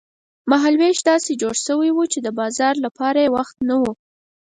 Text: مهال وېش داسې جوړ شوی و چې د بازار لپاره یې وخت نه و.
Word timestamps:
مهال 0.49 0.75
وېش 0.81 0.97
داسې 1.09 1.31
جوړ 1.41 1.55
شوی 1.65 1.89
و 1.93 1.99
چې 2.11 2.19
د 2.21 2.27
بازار 2.39 2.75
لپاره 2.85 3.19
یې 3.23 3.33
وخت 3.37 3.55
نه 3.69 3.75
و. 3.81 3.83